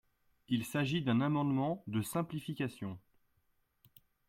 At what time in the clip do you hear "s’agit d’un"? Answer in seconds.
0.65-1.21